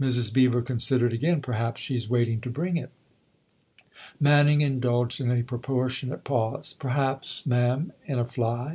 Mrs. 0.00 0.32
Beever 0.32 0.62
considered 0.62 1.12
again." 1.12 1.42
Perhaps 1.42 1.82
she's 1.82 2.08
waiting 2.08 2.40
to 2.40 2.48
bring 2.48 2.78
it." 2.78 2.88
Manning 4.18 4.62
indulged 4.62 5.20
in 5.20 5.30
a 5.30 5.42
proportionate 5.42 6.24
pause." 6.24 6.72
Perhaps, 6.78 7.44
ma'am 7.44 7.92
in 8.06 8.18
a 8.18 8.24
fly. 8.24 8.74